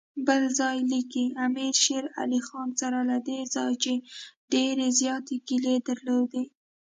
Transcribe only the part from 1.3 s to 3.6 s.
امیر شېر علي سره له دې